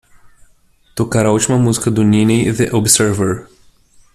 [0.95, 3.47] tocar a última música do Niney The Observer